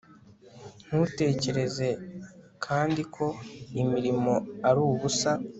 ntutekereze 0.87 1.89
kandi 2.65 3.01
ko 3.15 3.25
imirimo 3.81 4.33
ari 4.67 4.79
ubusa 4.89 5.31